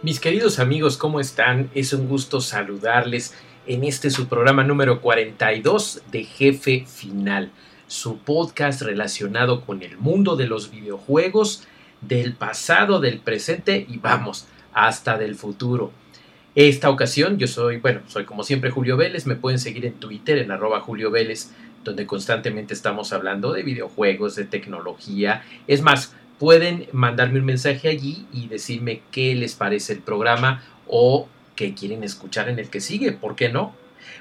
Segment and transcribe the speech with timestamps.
[0.00, 1.70] Mis queridos amigos, ¿cómo están?
[1.74, 3.34] Es un gusto saludarles
[3.66, 7.50] en este su programa número 42 de Jefe Final,
[7.88, 11.66] su podcast relacionado con el mundo de los videojuegos,
[12.00, 15.90] del pasado, del presente y vamos, hasta del futuro.
[16.54, 20.38] Esta ocasión yo soy, bueno, soy como siempre Julio Vélez, me pueden seguir en Twitter
[20.38, 21.50] en arroba Julio Vélez,
[21.82, 25.42] donde constantemente estamos hablando de videojuegos, de tecnología.
[25.66, 31.28] Es más, pueden mandarme un mensaje allí y decirme qué les parece el programa o
[31.56, 33.74] qué quieren escuchar en el que sigue, ¿por qué no?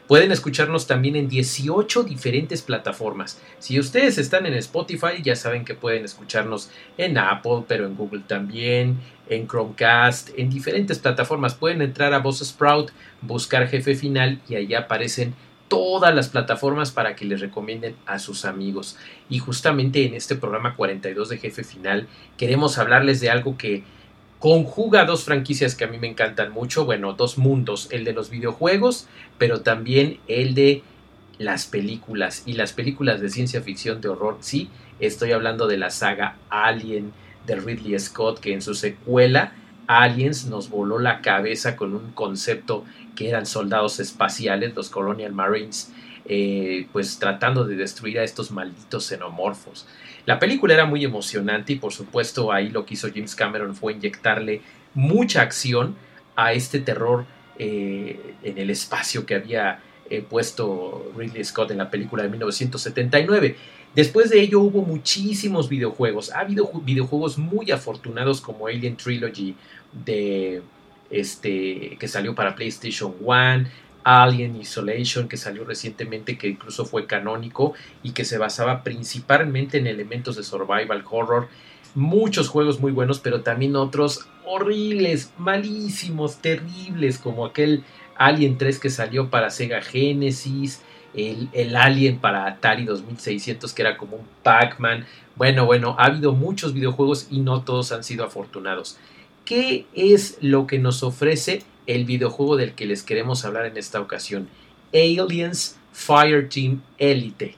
[0.08, 3.42] Pueden escucharnos también en 18 diferentes plataformas.
[3.60, 8.24] Si ustedes están en Spotify, ya saben que pueden escucharnos en Apple, pero en Google
[8.26, 11.56] también, en Chromecast, en diferentes plataformas.
[11.56, 15.36] Pueden entrar a Voz Sprout, buscar Jefe Final y allá aparecen
[15.68, 18.98] todas las plataformas para que les recomienden a sus amigos.
[19.30, 23.84] Y justamente en este programa 42 de Jefe Final queremos hablarles de algo que
[24.40, 28.30] conjuga dos franquicias que a mí me encantan mucho, bueno, dos mundos, el de los
[28.30, 30.84] videojuegos, pero también el de
[31.40, 35.90] las películas y las películas de ciencia ficción de horror, sí, estoy hablando de la
[35.90, 37.14] saga Alien
[37.46, 39.54] de Ridley Scott que en su secuela
[39.88, 42.86] Aliens nos voló la cabeza con un concepto
[43.16, 45.92] que eran soldados espaciales, los Colonial Marines,
[46.26, 49.88] eh, pues tratando de destruir a estos malditos xenomorfos.
[50.26, 53.94] La película era muy emocionante y por supuesto ahí lo que hizo James Cameron fue
[53.94, 54.62] inyectarle
[54.94, 55.96] mucha acción
[56.36, 57.26] a este terror
[57.58, 63.56] eh, en el espacio que había eh, puesto Ridley Scott en la película de 1979.
[63.96, 66.32] Después de ello hubo muchísimos videojuegos.
[66.32, 69.56] Ha habido videojuegos muy afortunados como Alien Trilogy
[70.06, 70.62] de
[71.10, 73.66] este que salió para PlayStation 1,
[74.04, 79.88] Alien Isolation, que salió recientemente, que incluso fue canónico y que se basaba principalmente en
[79.88, 81.50] elementos de survival horror.
[81.94, 87.84] Muchos juegos muy buenos, pero también otros horribles, malísimos, terribles, como aquel
[88.16, 90.82] Alien 3 que salió para Sega Genesis,
[91.14, 95.06] el, Alien para Atari 2600 que era como un Pac-Man.
[95.36, 98.98] Bueno, bueno, ha habido muchos videojuegos y no todos han sido afortunados.
[99.46, 104.00] ¿Qué es lo que nos ofrece el videojuego del que les queremos hablar en esta
[104.00, 104.48] ocasión.
[104.94, 107.56] Aliens Fireteam Elite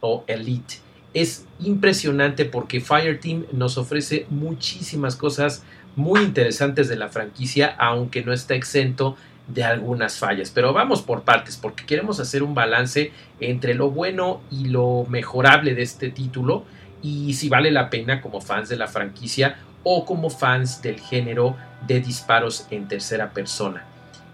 [0.00, 0.76] o Elite.
[1.14, 5.62] Es impresionante porque Fireteam nos ofrece muchísimas cosas
[5.96, 9.16] muy interesantes de la franquicia, aunque no está exento
[9.48, 10.50] de algunas fallas.
[10.50, 15.74] Pero vamos por partes, porque queremos hacer un balance entre lo bueno y lo mejorable
[15.74, 16.64] de este título
[17.02, 21.56] y si vale la pena como fans de la franquicia o como fans del género
[21.86, 23.84] de disparos en tercera persona.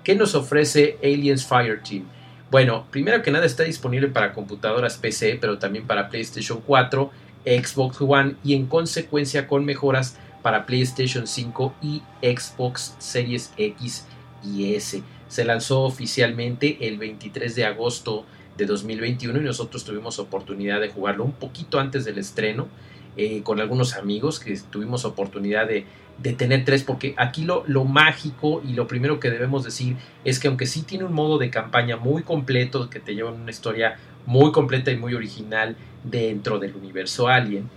[0.02, 2.04] ¿Qué nos ofrece Aliens Fireteam?
[2.50, 7.10] Bueno, primero que nada está disponible para computadoras PC, pero también para PlayStation 4,
[7.44, 14.06] Xbox One y en consecuencia con mejoras para PlayStation 5 y Xbox Series X
[14.44, 15.02] y S.
[15.28, 18.24] Se lanzó oficialmente el 23 de agosto
[18.56, 22.68] de 2021 y nosotros tuvimos oportunidad de jugarlo un poquito antes del estreno
[23.16, 25.86] eh, con algunos amigos que tuvimos oportunidad de,
[26.34, 30.48] tener tres, porque aquí lo, lo, mágico y lo primero que debemos decir es que
[30.48, 34.50] aunque sí tiene un modo de campaña muy completo, que te lleva una historia muy
[34.52, 37.68] completa y muy original dentro del universo Alien,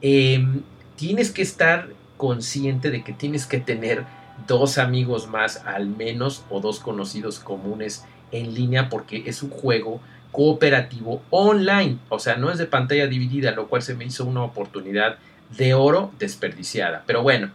[0.00, 0.62] em,
[0.96, 4.04] tienes que estar consciente de que tienes que tener
[4.46, 10.00] dos amigos más al menos o dos conocidos comunes en línea porque es un juego
[10.32, 11.98] cooperativo online.
[12.08, 15.18] O sea, no es de pantalla dividida, lo cual se me hizo una oportunidad
[15.56, 17.04] de oro desperdiciada.
[17.06, 17.50] Pero bueno,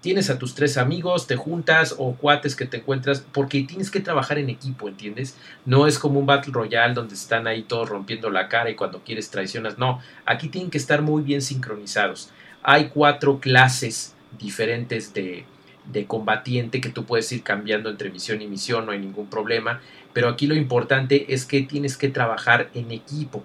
[0.00, 4.00] tienes a tus tres amigos, te juntas o cuates que te encuentras, porque tienes que
[4.00, 5.36] trabajar en equipo, ¿entiendes?
[5.66, 9.00] No es como un Battle Royale donde están ahí todos rompiendo la cara y cuando
[9.04, 9.78] quieres traicionas.
[9.78, 12.30] No, aquí tienen que estar muy bien sincronizados.
[12.62, 15.44] Hay cuatro clases diferentes de,
[15.86, 19.80] de combatiente que tú puedes ir cambiando entre misión y misión, no hay ningún problema.
[20.12, 23.42] Pero aquí lo importante es que tienes que trabajar en equipo.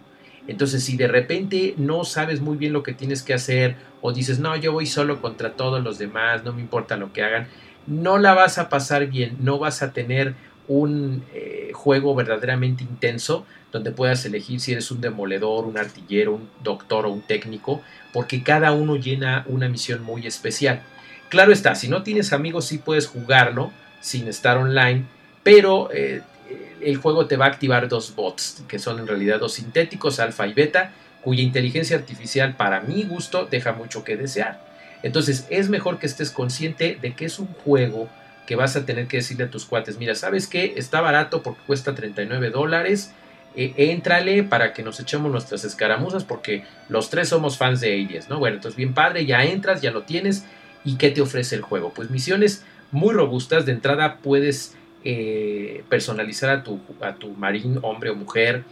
[0.47, 4.39] Entonces, si de repente no sabes muy bien lo que tienes que hacer o dices,
[4.39, 7.47] no, yo voy solo contra todos los demás, no me importa lo que hagan,
[7.86, 10.36] no la vas a pasar bien, no vas a tener
[10.68, 16.50] un eh, juego verdaderamente intenso donde puedas elegir si eres un demoledor, un artillero, un
[16.63, 17.81] doctor o un técnico,
[18.13, 20.81] porque cada uno llena una misión muy especial.
[21.30, 23.72] Claro está, si no tienes amigos sí puedes jugarlo
[24.02, 25.06] sin estar online,
[25.44, 26.22] pero eh,
[26.81, 30.48] el juego te va a activar dos bots, que son en realidad dos sintéticos, alfa
[30.48, 30.92] y beta,
[31.22, 34.60] cuya inteligencia artificial para mi gusto deja mucho que desear.
[35.04, 38.10] Entonces es mejor que estés consciente de que es un juego
[38.48, 40.74] que vas a tener que decirle a tus cuates, mira, ¿sabes qué?
[40.75, 43.12] Está barato porque cuesta 39 dólares,
[43.56, 48.30] eh, éntrale para que nos echemos nuestras escaramuzas porque los tres somos fans de Alias,
[48.30, 48.40] ¿no?
[48.40, 50.46] Bueno, entonces bien padre, ya entras, ya lo tienes
[50.84, 51.92] y ¿qué te ofrece el juego?
[51.94, 58.10] Pues misiones muy robustas, de entrada puedes eh, personalizar a tu, a tu marín, hombre
[58.10, 58.64] o mujer,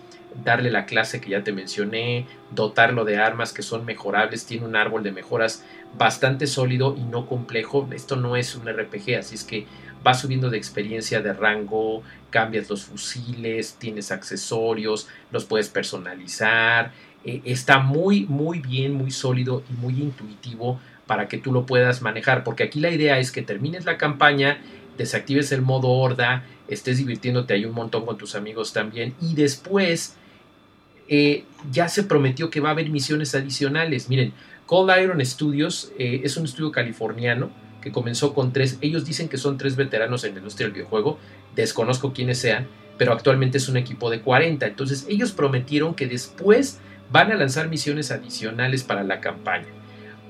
[0.43, 4.75] darle la clase que ya te mencioné, dotarlo de armas que son mejorables, tiene un
[4.75, 5.63] árbol de mejoras
[5.97, 7.87] bastante sólido y no complejo.
[7.91, 9.65] Esto no es un RPG, así es que
[10.03, 16.91] vas subiendo de experiencia de rango, cambias los fusiles, tienes accesorios, los puedes personalizar.
[17.23, 22.01] Eh, está muy, muy bien, muy sólido y muy intuitivo para que tú lo puedas
[22.01, 24.59] manejar, porque aquí la idea es que termines la campaña
[24.97, 30.15] desactives el modo horda, estés divirtiéndote ahí un montón con tus amigos también y después
[31.07, 34.09] eh, ya se prometió que va a haber misiones adicionales.
[34.09, 34.33] Miren,
[34.65, 37.49] Cold Iron Studios eh, es un estudio californiano
[37.81, 41.19] que comenzó con tres, ellos dicen que son tres veteranos en la industria del videojuego,
[41.55, 42.67] desconozco quiénes sean,
[42.97, 46.79] pero actualmente es un equipo de 40, entonces ellos prometieron que después
[47.11, 49.67] van a lanzar misiones adicionales para la campaña.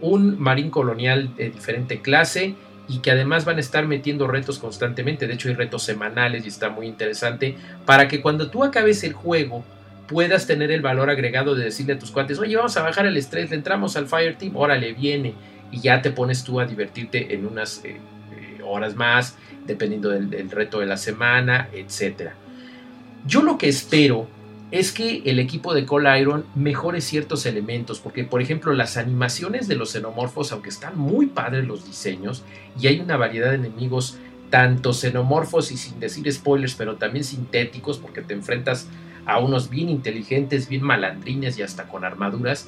[0.01, 2.55] Un marín colonial de diferente clase,
[2.87, 5.27] y que además van a estar metiendo retos constantemente.
[5.27, 9.13] De hecho, hay retos semanales y está muy interesante para que cuando tú acabes el
[9.13, 9.63] juego
[10.07, 13.17] puedas tener el valor agregado de decirle a tus cuates, oye, vamos a bajar el
[13.17, 15.33] estrés, le entramos al Fire Team, órale, viene.
[15.69, 17.97] Y ya te pones tú a divertirte en unas eh,
[18.31, 19.35] eh, horas más,
[19.65, 22.31] dependiendo del, del reto de la semana, etc.
[23.25, 24.29] Yo lo que espero
[24.71, 29.67] es que el equipo de Call Iron mejore ciertos elementos, porque por ejemplo las animaciones
[29.67, 32.43] de los xenomorfos, aunque están muy padres los diseños,
[32.79, 34.17] y hay una variedad de enemigos,
[34.49, 38.87] tanto xenomorfos y sin decir spoilers, pero también sintéticos, porque te enfrentas
[39.25, 42.67] a unos bien inteligentes, bien malandrines y hasta con armaduras,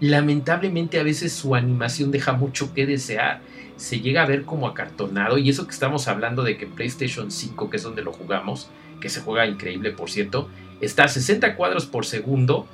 [0.00, 3.40] lamentablemente a veces su animación deja mucho que desear.
[3.76, 7.70] Se llega a ver como acartonado, y eso que estamos hablando de que PlayStation 5,
[7.70, 8.68] que es donde lo jugamos,
[9.00, 10.48] que se juega increíble por cierto,
[10.80, 12.66] está a 60 cuadros por segundo,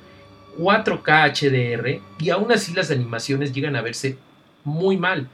[0.57, 4.17] 4K HDR y aún así las animaciones llegan a verse
[4.63, 5.27] muy mal.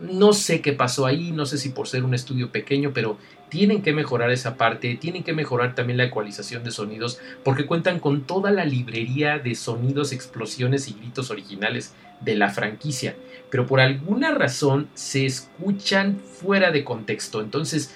[0.00, 3.18] No sé qué pasó ahí, no sé si por ser un estudio pequeño, pero
[3.50, 7.98] tienen que mejorar esa parte, tienen que mejorar también la ecualización de sonidos, porque cuentan
[7.98, 13.16] con toda la librería de sonidos, explosiones y gritos originales de la franquicia,
[13.50, 17.40] pero por alguna razón se escuchan fuera de contexto.
[17.40, 17.94] Entonces,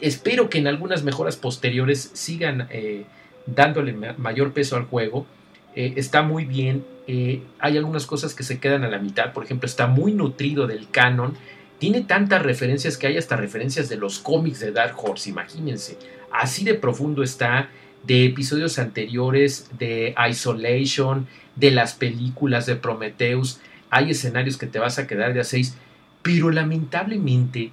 [0.00, 3.04] espero que en algunas mejoras posteriores sigan eh,
[3.46, 5.26] dándole mayor peso al juego.
[5.74, 6.84] Eh, está muy bien.
[7.06, 9.32] Eh, hay algunas cosas que se quedan a la mitad.
[9.32, 11.34] Por ejemplo, está muy nutrido del canon.
[11.78, 15.30] Tiene tantas referencias que hay hasta referencias de los cómics de Dark Horse.
[15.30, 15.98] Imagínense.
[16.32, 17.68] Así de profundo está
[18.02, 21.26] de episodios anteriores, de Isolation,
[21.56, 23.60] de las películas de Prometheus.
[23.90, 25.76] Hay escenarios que te vas a quedar de a seis.
[26.22, 27.70] Pero lamentablemente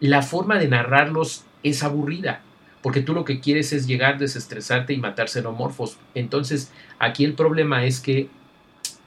[0.00, 2.42] la forma de narrarlos es aburrida,
[2.82, 5.98] porque tú lo que quieres es llegar, desestresarte y matar xenomorfos.
[6.14, 8.28] Entonces, aquí el problema es que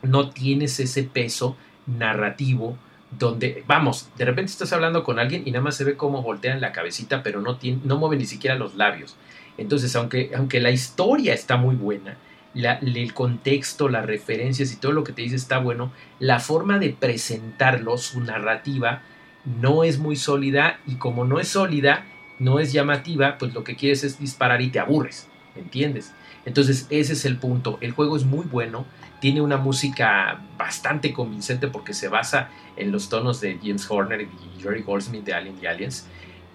[0.01, 2.77] no tienes ese peso narrativo
[3.17, 6.59] donde, vamos, de repente estás hablando con alguien y nada más se ve cómo voltean
[6.59, 9.15] la cabecita, pero no, tiene, no mueve ni siquiera los labios.
[9.57, 12.17] Entonces, aunque, aunque la historia está muy buena,
[12.53, 16.89] el contexto, las referencias y todo lo que te dice está bueno, la forma de
[16.89, 19.03] presentarlo, su narrativa,
[19.45, 22.05] no es muy sólida y como no es sólida,
[22.39, 26.13] no es llamativa, pues lo que quieres es disparar y te aburres, ¿entiendes?
[26.45, 27.77] Entonces ese es el punto.
[27.81, 28.85] El juego es muy bueno,
[29.19, 34.61] tiene una música bastante convincente porque se basa en los tonos de James Horner y
[34.61, 36.05] Jerry Goldsmith de Alien y Aliens,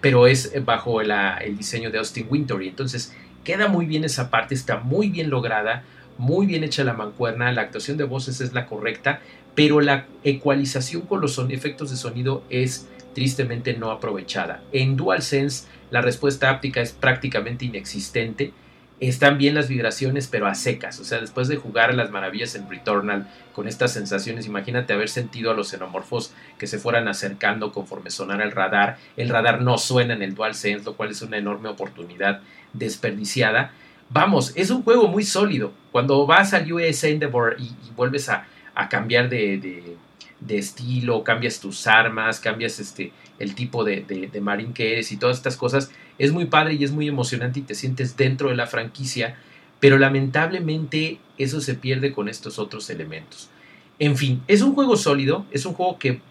[0.01, 2.69] pero es bajo el diseño de Austin Wintory.
[2.69, 3.13] Entonces
[3.43, 5.83] queda muy bien esa parte, está muy bien lograda,
[6.17, 9.21] muy bien hecha la mancuerna, la actuación de voces es la correcta,
[9.55, 14.63] pero la ecualización con los efectos de sonido es tristemente no aprovechada.
[14.71, 18.51] En DualSense la respuesta áptica es prácticamente inexistente.
[18.99, 20.99] Están bien las vibraciones, pero a secas.
[20.99, 25.51] O sea, después de jugar las maravillas en Returnal con estas sensaciones, imagínate haber sentido
[25.51, 28.97] a los xenomorfos que se fueran acercando conforme sonara el radar.
[29.17, 32.41] El radar no suena en el DualSense, lo cual es una enorme oportunidad
[32.73, 33.71] desperdiciada.
[34.09, 35.73] vamos, es un juego muy sólido.
[35.91, 38.47] Cuando vas al US Endeavor y, vuelves a,
[38.89, 39.95] cambiar de,
[40.49, 45.37] estilo, cambias tus armas, cambias este, el tipo de, de, marín que eres y todas
[45.37, 48.67] estas cosas, es muy padre y es muy emocionante y te sientes dentro de la
[48.67, 49.35] franquicia,
[49.79, 53.49] pero lamentablemente eso se pierde con estos otros elementos.
[53.99, 56.21] En fin, es un juego sólido, es un juego que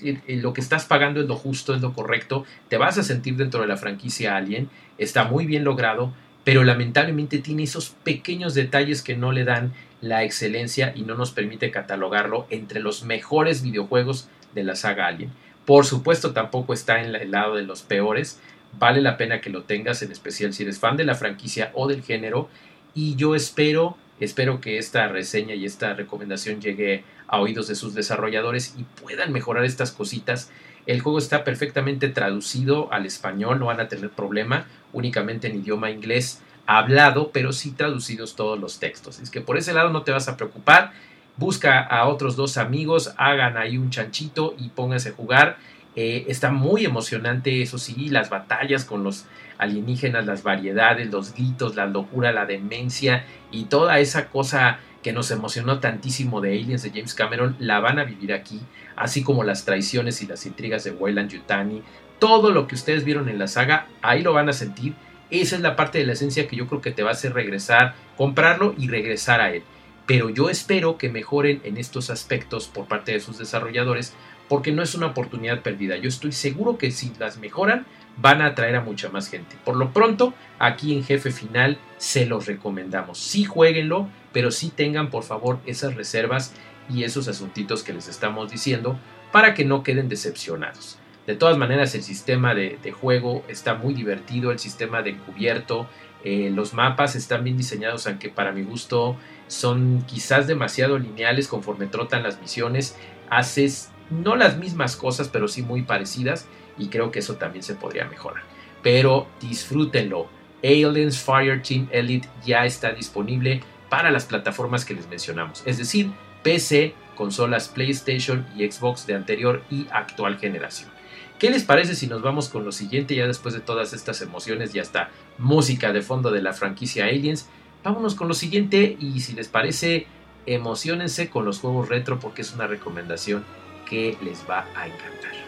[0.00, 3.02] eh, eh, lo que estás pagando es lo justo, es lo correcto, te vas a
[3.02, 4.68] sentir dentro de la franquicia Alien,
[4.98, 6.12] está muy bien logrado,
[6.44, 11.32] pero lamentablemente tiene esos pequeños detalles que no le dan la excelencia y no nos
[11.32, 15.30] permite catalogarlo entre los mejores videojuegos de la saga Alien.
[15.64, 18.40] Por supuesto, tampoco está en el lado de los peores.
[18.78, 21.88] Vale la pena que lo tengas, en especial si eres fan de la franquicia o
[21.88, 22.48] del género.
[22.94, 27.94] Y yo espero, espero que esta reseña y esta recomendación llegue a oídos de sus
[27.94, 30.50] desarrolladores y puedan mejorar estas cositas
[30.86, 35.90] el juego está perfectamente traducido al español, no van a tener problema, únicamente en idioma
[35.90, 39.20] inglés hablado, pero sí traducidos todos los textos.
[39.20, 40.92] Es que por ese lado no te vas a preocupar.
[41.36, 45.58] Busca a otros dos amigos, hagan ahí un chanchito y pónganse a jugar.
[45.94, 49.24] Eh, está muy emocionante, eso sí, las batallas con los
[49.58, 55.30] alienígenas, las variedades, los gritos, la locura, la demencia y toda esa cosa que nos
[55.30, 58.60] emocionó tantísimo de Aliens de James Cameron, la van a vivir aquí,
[58.96, 61.82] así como las traiciones y las intrigas de Weyland Yutani.
[62.18, 64.94] Todo lo que ustedes vieron en la saga, ahí lo van a sentir.
[65.30, 67.32] Esa es la parte de la esencia que yo creo que te va a hacer
[67.32, 69.62] regresar, comprarlo y regresar a él.
[70.06, 74.14] Pero yo espero que mejoren en estos aspectos por parte de sus desarrolladores,
[74.48, 75.96] porque no es una oportunidad perdida.
[75.96, 79.56] Yo estoy seguro que si las mejoran, van a atraer a mucha más gente.
[79.64, 83.18] Por lo pronto, aquí en Jefe Final se los recomendamos.
[83.18, 86.54] Sí jueguenlo, pero sí tengan por favor esas reservas
[86.88, 88.98] y esos asuntitos que les estamos diciendo
[89.32, 90.98] para que no queden decepcionados.
[91.26, 95.88] De todas maneras, el sistema de, juego está muy divertido, el sistema de cubierto,
[96.24, 99.16] eh, los mapas están bien diseñados, aunque para mi gusto
[99.48, 102.96] son quizás demasiado lineales conforme trotan las misiones.
[103.28, 106.46] Haces no las mismas cosas, pero sí muy parecidas
[106.78, 108.42] y creo que eso también se podría mejorar.
[108.82, 110.28] Pero disfrútenlo.
[110.62, 116.10] Aliens Fireteam Elite ya está disponible para las plataformas que les mencionamos, es decir,
[116.42, 120.95] PC, consolas PlayStation y Xbox de anterior y actual generación.
[121.38, 124.74] ¿Qué les parece si nos vamos con lo siguiente ya después de todas estas emociones
[124.74, 127.46] y hasta música de fondo de la franquicia Aliens?
[127.84, 130.06] Vámonos con lo siguiente y si les parece,
[130.46, 133.44] emocionense con los juegos retro porque es una recomendación
[133.88, 135.45] que les va a encantar.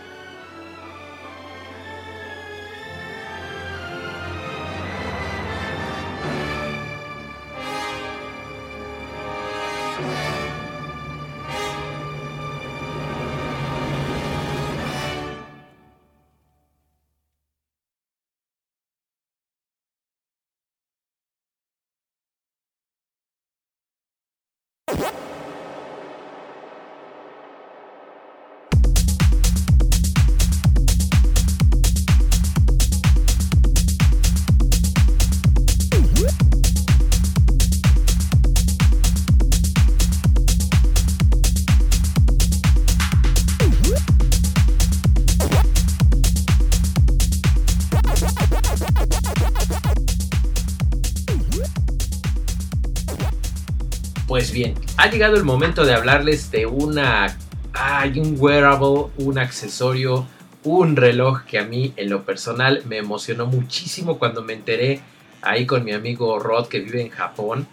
[54.98, 57.38] Ha llegado el momento de hablarles de una.
[57.72, 60.26] Hay un wearable, un accesorio,
[60.64, 65.00] un reloj que a mí en lo personal me emocionó muchísimo cuando me enteré
[65.40, 67.68] ahí con mi amigo Rod que vive en Japón.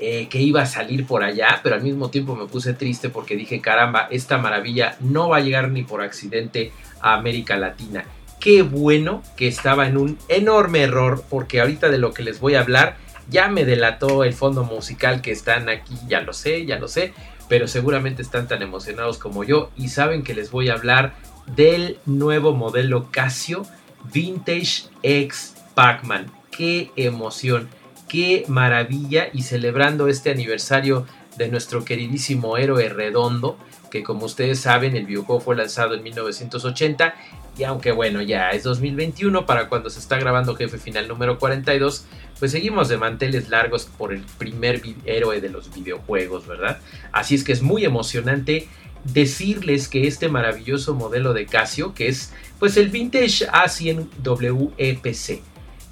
[0.00, 3.34] Eh, que iba a salir por allá, pero al mismo tiempo me puse triste porque
[3.34, 6.70] dije, caramba, esta maravilla no va a llegar ni por accidente
[7.00, 8.04] a América Latina.
[8.38, 12.54] Qué bueno que estaba en un enorme error, porque ahorita de lo que les voy
[12.54, 12.96] a hablar
[13.28, 17.12] ya me delató el fondo musical que están aquí, ya lo sé, ya lo sé,
[17.48, 21.14] pero seguramente están tan emocionados como yo y saben que les voy a hablar
[21.54, 23.64] del nuevo modelo Casio
[24.12, 26.30] Vintage X Pac-Man.
[26.50, 27.68] Qué emoción,
[28.08, 31.06] qué maravilla y celebrando este aniversario
[31.36, 33.56] de nuestro queridísimo héroe redondo,
[33.90, 37.14] que como ustedes saben el videojuego fue lanzado en 1980
[37.58, 42.06] y aunque bueno ya es 2021 para cuando se está grabando jefe final número 42,
[42.38, 46.78] pues seguimos de manteles largos por el primer héroe de los videojuegos, ¿verdad?
[47.12, 48.68] Así es que es muy emocionante
[49.04, 55.42] decirles que este maravilloso modelo de Casio, que es pues el Vintage A100 WEPC,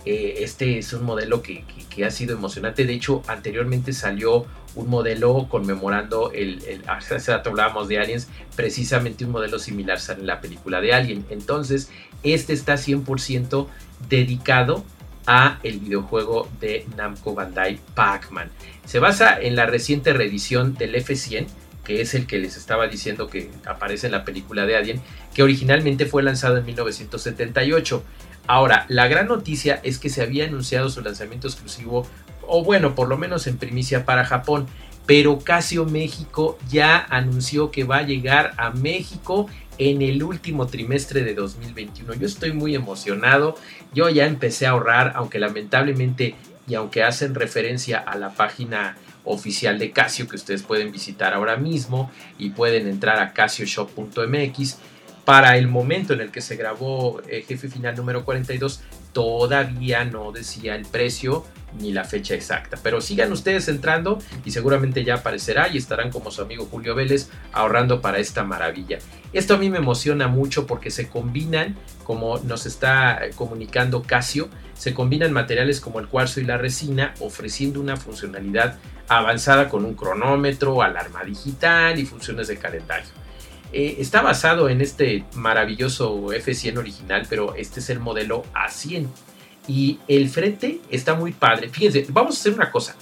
[0.06, 1.64] eh, este es un modelo que,
[2.04, 2.84] ha sido emocionante.
[2.84, 9.24] De hecho, anteriormente salió un modelo conmemorando el, el hace rato hablábamos de Aliens, precisamente
[9.24, 11.24] un modelo similar en la película de Alien.
[11.30, 11.90] Entonces,
[12.22, 13.66] este está 100%
[14.08, 14.84] dedicado
[15.26, 18.50] a el videojuego de Namco Bandai Pac-Man.
[18.84, 21.46] Se basa en la reciente reedición del F100,
[21.84, 25.00] que es el que les estaba diciendo que aparece en la película de Alien,
[25.34, 28.02] que originalmente fue lanzado en 1978.
[28.46, 32.06] Ahora, la gran noticia es que se había anunciado su lanzamiento exclusivo,
[32.48, 34.66] o bueno, por lo menos en primicia para Japón,
[35.06, 39.46] pero Casio México ya anunció que va a llegar a México
[39.78, 42.14] en el último trimestre de 2021.
[42.14, 43.56] Yo estoy muy emocionado,
[43.94, 46.34] yo ya empecé a ahorrar, aunque lamentablemente
[46.68, 51.56] y aunque hacen referencia a la página oficial de Casio que ustedes pueden visitar ahora
[51.56, 54.78] mismo y pueden entrar a casioshop.mx,
[55.26, 58.80] para el momento en el que se grabó eh, Jefe Final número 42,
[59.16, 61.46] todavía no decía el precio
[61.80, 62.76] ni la fecha exacta.
[62.82, 67.30] Pero sigan ustedes entrando y seguramente ya aparecerá y estarán como su amigo Julio Vélez
[67.54, 68.98] ahorrando para esta maravilla.
[69.32, 74.92] Esto a mí me emociona mucho porque se combinan, como nos está comunicando Casio, se
[74.92, 78.76] combinan materiales como el cuarzo y la resina ofreciendo una funcionalidad
[79.08, 83.08] avanzada con un cronómetro, alarma digital y funciones de calendario.
[83.72, 89.06] Eh, está basado en este maravilloso F100 original, pero este es el modelo A100
[89.68, 91.68] y el frente está muy padre.
[91.68, 92.96] Fíjense, vamos a hacer una cosa.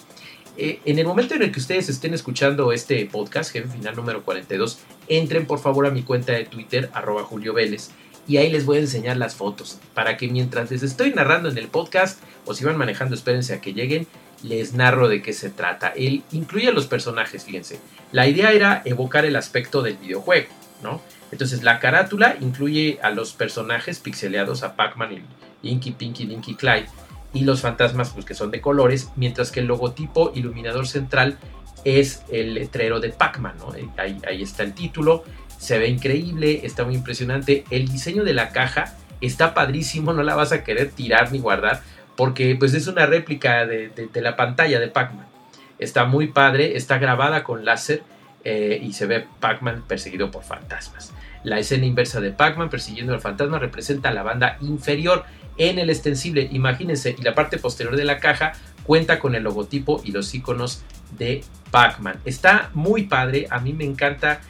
[0.57, 4.23] Eh, en el momento en el que ustedes estén escuchando este podcast, jefe final número
[4.23, 4.79] 42,
[5.09, 7.91] entren por favor a mi cuenta de Twitter, arroba Julio Vélez,
[8.27, 11.59] y ahí les voy a enseñar las fotos, para que mientras les estoy narrando en
[11.59, 14.07] el podcast, o si van manejando, espérense a que lleguen,
[14.43, 15.89] les narro de qué se trata.
[15.97, 17.81] Él incluye a los personajes, fíjense.
[18.13, 20.49] La idea era evocar el aspecto del videojuego,
[20.83, 21.01] ¿no?
[21.33, 25.25] Entonces la carátula incluye a los personajes pixeleados, a Pac-Man
[25.63, 26.87] Inky, Pinky, Dinky, Clyde,
[27.33, 31.39] y los fantasmas pues, que son de colores, mientras que el logotipo iluminador central
[31.85, 33.57] es el letrero de Pac-Man.
[33.77, 35.25] Eh, ahí, está el título,
[35.65, 37.65] se ve increíble, está muy impresionante.
[37.71, 41.81] El diseño de la caja está padrísimo, no la vas a querer tirar ni guardar,
[42.17, 45.25] porque pues es una réplica de, la pantalla de Pac-Man.
[45.79, 48.03] Está muy padre, está grabada con láser
[48.45, 51.15] eh, y se ve Pac-Man perseguido por fantasmas.
[51.45, 55.25] La escena inversa de Pac-Man persiguiendo al fantasma representa la banda inferior
[55.57, 60.03] en el extensible, imagínense, y la parte posterior de la caja cuenta con el logotipo
[60.05, 60.85] y los iconos
[61.17, 62.19] de Pac-Man.
[62.27, 64.43] Está muy padre, a mí me encanta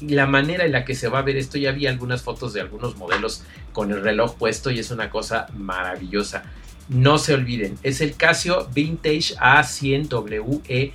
[0.00, 1.58] la manera en la que se va a ver esto.
[1.58, 5.46] Ya vi algunas fotos de algunos modelos con el reloj puesto y es una cosa
[5.56, 6.44] maravillosa.
[6.88, 10.92] No se olviden, es el Casio Vintage A100WE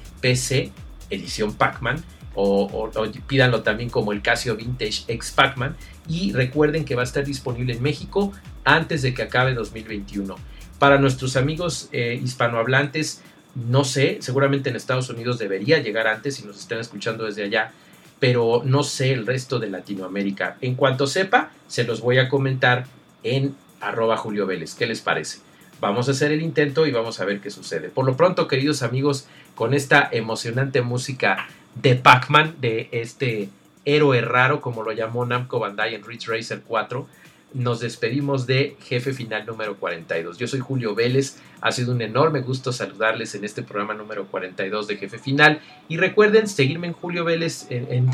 [1.10, 2.04] edición Pac-Man
[2.36, 2.92] o,
[3.28, 5.76] pídanlo también como el Casio Vintage X Pac-Man
[6.08, 8.32] y recuerden que va a estar disponible en México
[8.64, 10.36] antes de que acabe 2021.
[10.78, 13.22] Para nuestros amigos eh, hispanohablantes,
[13.56, 17.72] no sé, seguramente en Estados Unidos debería llegar antes si nos están escuchando desde allá,
[18.20, 20.58] pero no sé el resto de Latinoamérica.
[20.62, 22.86] En cuanto sepa, se los voy a comentar
[23.24, 24.76] en arroba Julio Vélez.
[24.76, 25.40] ¿Qué les parece?
[25.80, 27.90] Vamos a hacer el intento y vamos a ver qué sucede.
[27.90, 33.50] Por lo pronto, queridos amigos, con esta emocionante música de Pac-Man, de este
[33.86, 37.08] héroe raro, como lo llamó Namco Bandai en Ridge Racer 4,
[37.54, 40.38] nos despedimos de Jefe Final número 42.
[40.38, 44.88] Yo soy Julio Vélez, ha sido un enorme gusto saludarles en este programa número 42
[44.88, 45.62] de Jefe Final.
[45.88, 48.12] Y recuerden seguirme en Julio Vélez, en,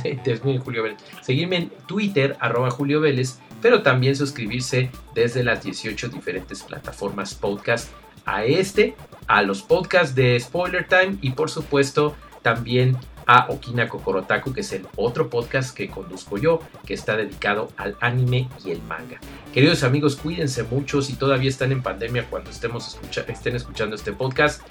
[0.60, 6.64] Julio Vélez, seguirme en Twitter arroba Julio Vélez, pero también suscribirse desde las 18 diferentes
[6.64, 7.90] plataformas podcast
[8.26, 8.96] a este,
[9.28, 14.72] a los podcasts de Spoiler Time y por supuesto también a Okina Kokorotaku, que es
[14.74, 19.20] el otro podcast que conduzco yo, que está dedicado al anime y el manga.
[19.54, 24.62] Queridos amigos, cuídense mucho si todavía están en pandemia cuando estemos estén escuchando este podcast.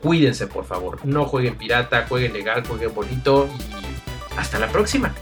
[0.00, 1.04] Cuídense, por favor.
[1.04, 5.14] No jueguen pirata, jueguen legal, jueguen bonito y hasta la próxima.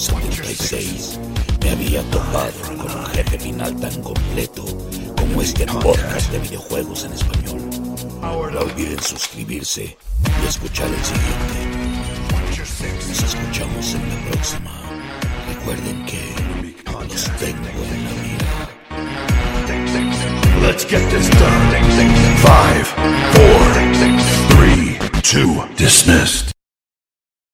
[0.00, 1.20] 1976
[1.62, 4.64] me había topado con un jefe final tan completo
[5.14, 7.60] como este podcast de videojuegos en español.
[8.22, 9.98] No olviden suscribirse
[10.42, 11.58] y escuchar el siguiente.
[13.08, 14.70] Nos escuchamos en la próxima.
[15.48, 16.34] Recuerden que
[16.92, 18.48] los tengo en la vida.
[20.62, 21.70] Let's get this done.
[22.38, 22.86] Five,
[23.34, 23.60] four,
[24.56, 26.59] three, two, dismissed.